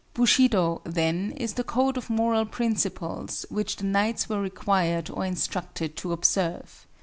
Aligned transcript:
Bushido, 0.15 0.81
then, 0.83 1.29
is 1.37 1.53
the 1.53 1.63
code 1.63 1.95
of 1.95 2.09
moral 2.09 2.47
principles 2.47 3.45
which 3.51 3.75
the 3.75 3.83
knights 3.85 4.27
were 4.27 4.41
required 4.41 5.11
or 5.11 5.23
instructed 5.23 5.95
to 5.97 6.11
observe. 6.11 6.87